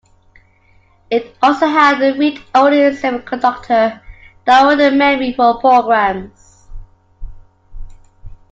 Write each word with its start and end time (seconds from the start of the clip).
It 1.11 1.37
also 1.43 1.67
had 1.67 1.99
read-only 1.99 2.79
semiconductor 2.97 4.01
diode 4.47 4.97
memory 4.97 5.31
for 5.33 5.59
programs. 5.59 6.65